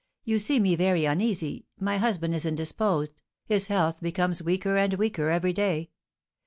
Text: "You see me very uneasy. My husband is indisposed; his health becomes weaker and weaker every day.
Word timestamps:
"You 0.23 0.39
see 0.39 0.59
me 0.59 0.75
very 0.75 1.05
uneasy. 1.05 1.67
My 1.79 1.97
husband 1.99 2.33
is 2.33 2.43
indisposed; 2.43 3.21
his 3.45 3.67
health 3.67 4.01
becomes 4.01 4.41
weaker 4.41 4.75
and 4.75 4.95
weaker 4.95 5.29
every 5.29 5.53
day. 5.53 5.91